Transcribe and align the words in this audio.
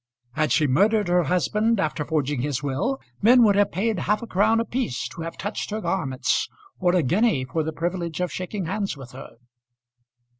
Had 0.31 0.51
she 0.51 0.65
murdered 0.65 1.07
her 1.09 1.25
husband 1.25 1.79
after 1.79 2.03
forging 2.03 2.41
his 2.41 2.63
will, 2.63 2.99
men 3.21 3.43
would 3.43 3.55
have 3.55 3.71
paid 3.71 3.99
half 3.99 4.23
a 4.23 4.25
crown 4.25 4.59
apiece 4.59 5.07
to 5.09 5.21
have 5.21 5.37
touched 5.37 5.69
her 5.69 5.79
garments, 5.79 6.49
or 6.79 6.95
a 6.95 7.03
guinea 7.03 7.45
for 7.45 7.61
the 7.61 7.71
privilege 7.71 8.19
of 8.19 8.31
shaking 8.31 8.65
hands 8.65 8.97
with 8.97 9.11
her. 9.11 9.35